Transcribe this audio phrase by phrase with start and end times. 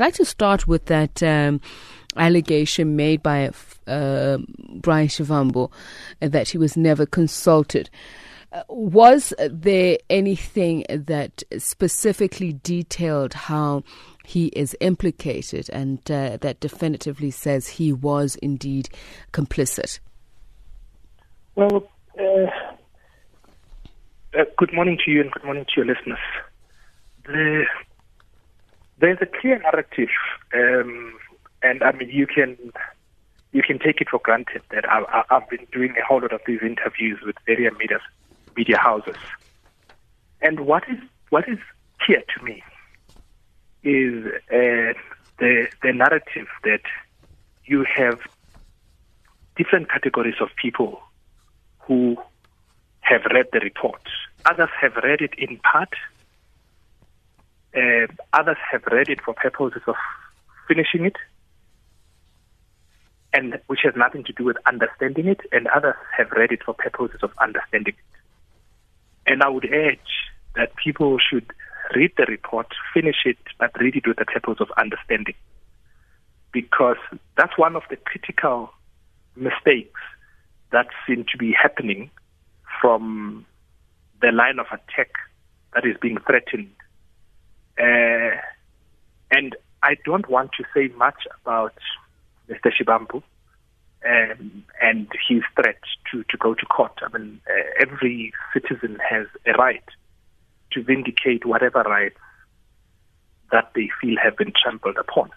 [0.00, 1.60] I'd like to start with that um,
[2.16, 3.50] allegation made by
[3.86, 4.38] uh,
[4.76, 5.70] Brian Shivambu
[6.20, 7.90] that he was never consulted.
[8.50, 13.84] Uh, was there anything that specifically detailed how
[14.24, 18.88] he is implicated and uh, that definitively says he was indeed
[19.34, 20.00] complicit?
[21.56, 21.86] Well,
[22.18, 22.46] uh,
[24.32, 26.18] uh, good morning to you and good morning to your listeners.
[27.26, 27.66] The,
[29.00, 30.10] there's a clear narrative,
[30.54, 31.14] um,
[31.62, 32.56] and I mean you can
[33.52, 36.40] you can take it for granted that I, have been doing a whole lot of
[36.46, 37.98] these interviews with various media
[38.56, 39.16] media houses,
[40.42, 40.98] and what is
[41.30, 41.58] what is
[42.00, 42.62] clear to me
[43.82, 44.92] is uh,
[45.38, 46.82] the the narrative that
[47.64, 48.20] you have
[49.56, 51.00] different categories of people
[51.78, 52.16] who
[53.00, 54.02] have read the report.
[54.44, 55.90] Others have read it in part.
[57.76, 59.94] Uh, others have read it for purposes of
[60.66, 61.16] finishing it,
[63.32, 65.40] and which has nothing to do with understanding it.
[65.52, 69.30] And others have read it for purposes of understanding it.
[69.30, 69.98] And I would urge
[70.56, 71.46] that people should
[71.94, 75.34] read the report, finish it, but read it with the purpose of understanding.
[76.52, 76.96] Because
[77.36, 78.70] that's one of the critical
[79.36, 80.00] mistakes
[80.72, 82.10] that seem to be happening
[82.80, 83.46] from
[84.20, 85.10] the line of attack
[85.74, 86.70] that is being threatened.
[87.80, 88.36] Uh,
[89.30, 91.74] and I don't want to say much about
[92.48, 92.70] Mr.
[92.70, 93.22] Shivambu
[94.06, 95.78] um, and his threat
[96.10, 96.92] to, to go to court.
[97.02, 99.84] I mean, uh, every citizen has a right
[100.72, 102.18] to vindicate whatever rights
[103.52, 105.30] that they feel have been trampled upon.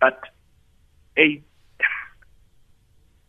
[0.00, 0.20] But
[1.16, 1.42] a,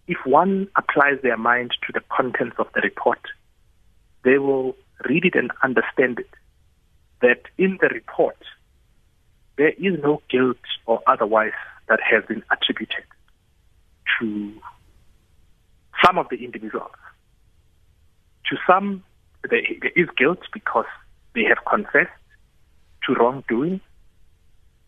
[0.08, 3.22] if one applies their mind to the contents of the report,
[4.24, 4.76] they will
[5.08, 6.30] read it and understand it.
[7.22, 8.38] That in the report,
[9.58, 11.52] there is no guilt or otherwise
[11.88, 13.04] that has been attributed
[14.20, 14.54] to
[16.04, 16.92] some of the individuals.
[18.50, 19.04] To some,
[19.50, 19.62] there
[19.96, 20.86] is guilt because
[21.36, 22.10] they have confessed
[23.06, 23.82] to wrongdoing.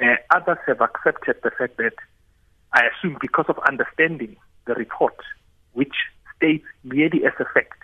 [0.02, 1.94] Uh, others have accepted the fact that,
[2.74, 4.36] I assume, because of understanding
[4.66, 5.16] the report,
[5.74, 5.94] which
[6.36, 7.84] states merely as a fact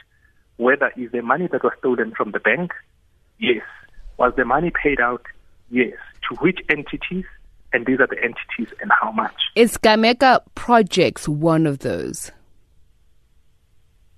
[0.60, 2.74] whether is the money that was stolen from the bank?
[3.40, 3.64] Yes.
[4.20, 5.26] Was the money paid out?
[5.72, 5.94] Yes.
[6.30, 7.24] To which entities?
[7.72, 9.36] And these are the entities and how much.
[9.56, 12.32] Is Gameka Projects one of those?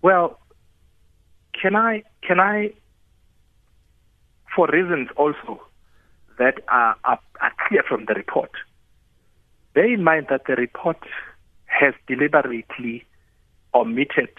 [0.02, 0.40] Well,
[1.62, 2.74] can I can I,
[4.56, 5.62] for reasons also
[6.40, 8.52] that are, are, are clear from the report,
[9.74, 10.98] bear in mind that the report
[11.66, 13.06] has deliberately
[13.76, 14.30] omitted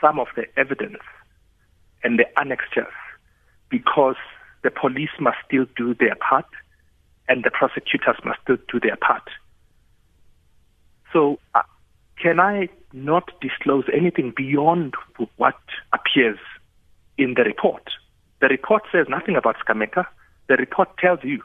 [0.00, 1.02] some of the evidence
[2.04, 2.92] and the annexures
[3.68, 4.16] because
[4.62, 6.46] the police must still do their part
[7.28, 9.28] and the prosecutors must still do their part.
[11.12, 11.62] So, uh,
[12.16, 14.94] can I not disclose anything beyond
[15.36, 15.58] what
[15.92, 16.38] appears
[17.20, 17.82] in the report.
[18.40, 20.06] The report says nothing about Sgameka.
[20.48, 21.42] The report tells you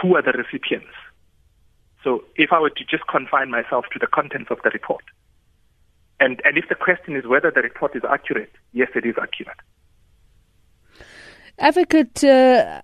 [0.00, 0.92] who are the recipients.
[2.04, 5.04] So if I were to just confine myself to the contents of the report,
[6.20, 9.56] and, and if the question is whether the report is accurate, yes, it is accurate.
[11.62, 12.82] Advocate, uh,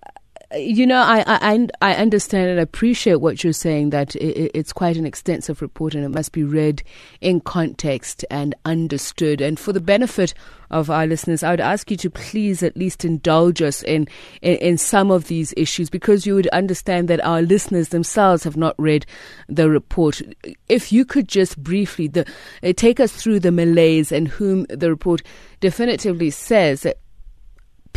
[0.55, 5.05] you know, I, I, I understand and appreciate what you're saying that it's quite an
[5.05, 6.81] extensive report and it must be read
[7.19, 9.41] in context and understood.
[9.41, 10.33] And for the benefit
[10.71, 14.07] of our listeners, I would ask you to please at least indulge us in,
[14.41, 18.55] in, in some of these issues because you would understand that our listeners themselves have
[18.55, 19.05] not read
[19.49, 20.21] the report.
[20.69, 22.25] If you could just briefly the,
[22.63, 25.21] uh, take us through the malaise and whom the report
[25.59, 26.99] definitively says that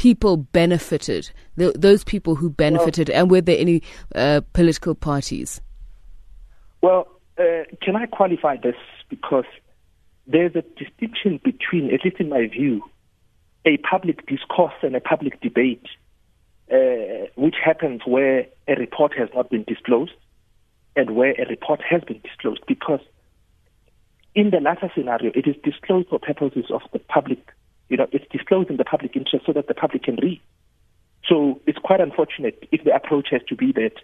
[0.03, 3.81] people benefited, the, those people who benefited, well, and were there any
[4.17, 5.61] uh, political parties?
[6.81, 7.07] Well,
[7.39, 8.75] uh, can I qualify this?
[9.09, 9.45] Because
[10.27, 12.83] there's a distinction between, at least in my view,
[13.65, 15.87] a public discourse and a public debate,
[16.73, 20.15] uh, which happens where a report has not been disclosed
[20.97, 22.63] and where a report has been disclosed.
[22.67, 23.03] Because
[24.35, 27.53] in the latter scenario, it is disclosed for purposes of the public
[27.93, 30.41] you know, it's disclosed in the public interest so that the public can read.
[31.29, 33.97] So it's quite unfortunate if the approach has to be that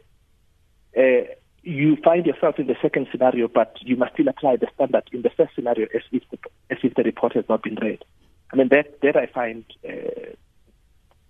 [0.95, 1.33] uh,
[1.63, 5.23] you find yourself in the second scenario, but you must still apply the standard in
[5.23, 6.39] the first scenario as if the,
[6.69, 8.05] as if the report has not been read.
[8.53, 10.37] I mean, that, that I find uh,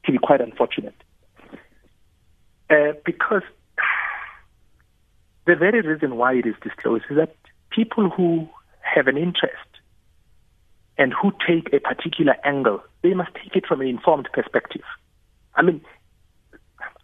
[0.05, 0.97] to be quite unfortunate.
[2.69, 3.43] Uh, because
[5.47, 7.37] the very reason why it is disclosed is that
[7.71, 8.49] people who
[8.81, 9.68] have an interest
[10.99, 14.83] and who take a particular angle, they must take it from an informed perspective.
[15.55, 15.81] I mean,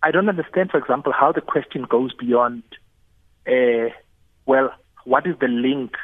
[0.03, 2.65] I don't understand, for example, how the question goes beyond,
[3.47, 3.89] uh,
[4.47, 4.75] well,
[5.05, 5.95] what is the link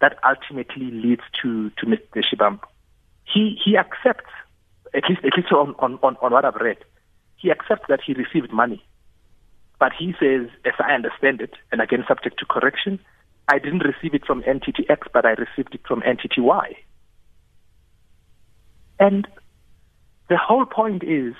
[0.00, 2.22] that ultimately leads to, to Mr.
[2.22, 2.60] Shivambu?
[3.24, 4.30] He, he accepts,
[4.92, 6.78] at least, at least on, on, on what I've read,
[7.36, 8.84] he accepts that he received money.
[9.78, 13.00] But he says, as I understand it, and again subject to correction,
[13.48, 16.76] I didn't receive it from entity X, but I received it from entity Y.
[18.98, 19.26] And
[20.28, 21.34] the whole point is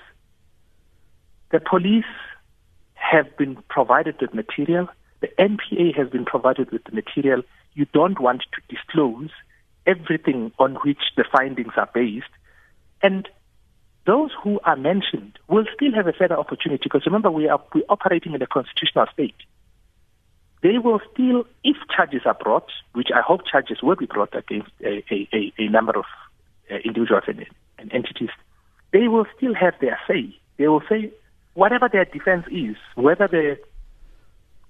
[1.50, 2.04] the police
[2.94, 4.88] have been provided with material,
[5.20, 7.42] the NPA has been provided with the material.
[7.74, 9.30] You don't want to disclose
[9.86, 12.26] everything on which the findings are based.
[13.02, 13.28] And
[14.06, 17.84] those who are mentioned will still have a further opportunity because remember, we are we're
[17.88, 19.36] operating in a constitutional state.
[20.62, 24.70] They will still, if charges are brought, which I hope charges will be brought against
[24.82, 26.04] a, a, a number of
[26.70, 27.46] uh, individuals and,
[27.78, 28.30] and entities,
[28.92, 30.34] they will still have their say.
[30.56, 31.12] They will say
[31.54, 33.58] whatever their defense is, whether the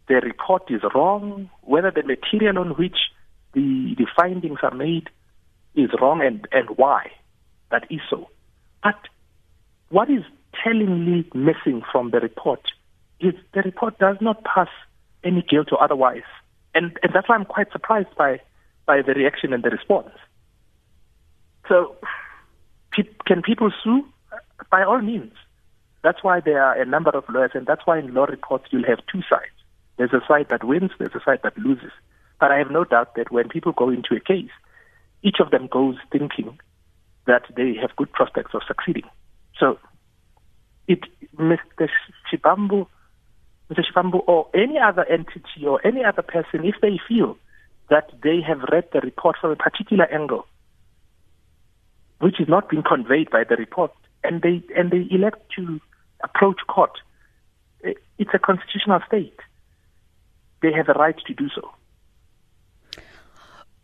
[0.06, 2.96] the report is wrong, whether the material on which
[3.52, 5.08] the the findings are made
[5.74, 7.10] is wrong, and and why
[7.70, 8.28] that is so.
[8.82, 8.98] But
[9.88, 10.22] what is
[10.62, 12.60] tellingly missing from the report
[13.20, 14.68] is the report does not pass
[15.22, 16.28] any guilt or otherwise,
[16.74, 18.40] and and that's why I'm quite surprised by
[18.86, 20.10] by the reaction and the response.
[21.68, 21.96] So,
[23.26, 24.06] can people sue?
[24.70, 25.32] By all means.
[26.02, 28.86] That's why there are a number of lawyers, and that's why in law reports you'll
[28.86, 29.54] have two sides.
[29.96, 31.92] There's a side that wins, there's a side that loses.
[32.40, 34.50] But I have no doubt that when people go into a case,
[35.22, 36.58] each of them goes thinking
[37.26, 39.08] that they have good prospects of succeeding.
[39.58, 39.78] So,
[40.86, 41.00] it,
[41.38, 41.88] Mr.
[42.30, 42.86] Shivambu,
[43.70, 43.80] Mr.
[43.90, 47.38] Shivambu, or any other entity or any other person, if they feel
[47.88, 50.46] that they have read the report from a particular angle,
[52.24, 53.92] which is not being conveyed by the report,
[54.24, 55.78] and they and they elect to
[56.22, 56.98] approach court,
[57.82, 59.38] it's a constitutional state.
[60.62, 61.70] They have a right to do so.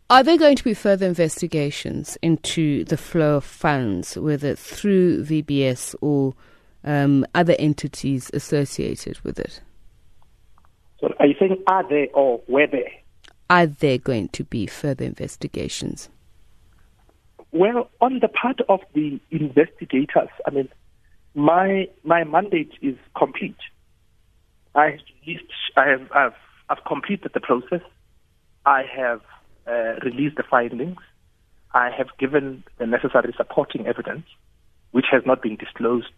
[0.09, 5.93] Are there going to be further investigations into the flow of funds, whether through VBS
[6.01, 6.33] or
[6.83, 9.61] um, other entities associated with it?
[10.99, 12.91] So are you saying are there or were there?
[13.51, 16.09] Are there going to be further investigations?
[17.51, 20.69] Well, on the part of the investigators, I mean,
[21.35, 23.57] my my mandate is complete.
[24.73, 24.97] I
[25.75, 26.33] I have I've,
[26.69, 27.81] I've completed the process.
[28.65, 29.21] I have
[29.67, 30.97] uh, released the findings.
[31.73, 34.25] I have given the necessary supporting evidence,
[34.91, 36.13] which has not been disclosed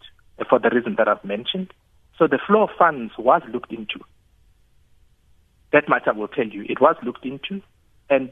[0.48, 1.72] for the reason that I've mentioned.
[2.18, 4.00] So the flow of funds was looked into.
[5.72, 6.62] That matter will tell you.
[6.68, 7.60] It was looked into,
[8.08, 8.30] and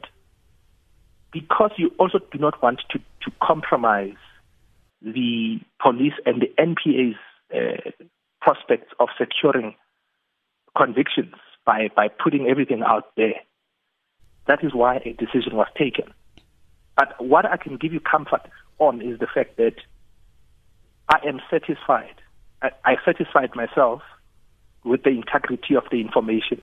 [1.33, 4.15] because you also do not want to, to compromise
[5.01, 7.17] the police and the NPA's
[7.53, 8.05] uh,
[8.39, 9.75] prospects of securing
[10.77, 11.33] convictions
[11.65, 13.41] by, by putting everything out there.
[14.47, 16.13] That is why a decision was taken.
[16.95, 18.41] But what I can give you comfort
[18.77, 19.75] on is the fact that
[21.09, 22.15] I am satisfied.
[22.61, 24.01] I, I satisfied myself
[24.83, 26.61] with the integrity of the information